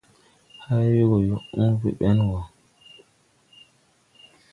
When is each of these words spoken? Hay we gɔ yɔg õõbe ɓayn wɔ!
Hay 0.67 0.89
we 0.97 1.03
gɔ 1.09 1.17
yɔg 1.27 1.41
õõbe 1.61 1.89
ɓayn 1.99 2.19
wɔ! 2.29 2.39